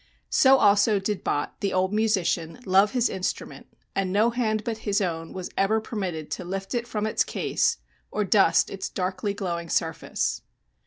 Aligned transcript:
So 0.31 0.57
also 0.57 0.97
did 0.97 1.23
Bott, 1.23 1.59
the 1.61 1.73
old 1.73 1.93
musician, 1.93 2.59
love 2.65 2.93
his 2.93 3.07
instrument, 3.07 3.67
and 3.95 4.11
no 4.11 4.31
hand 4.31 4.63
but 4.63 4.79
his 4.79 4.99
own 4.99 5.31
was 5.31 5.51
ever 5.55 5.79
permitted 5.79 6.31
to 6.31 6.43
lift 6.43 6.73
it 6.73 6.87
from 6.87 7.05
its 7.05 7.23
case 7.23 7.77
or 8.09 8.23
dust 8.23 8.71
its 8.71 8.89
darkly 8.89 9.35
glowing 9.35 9.69
surface. 9.69 10.41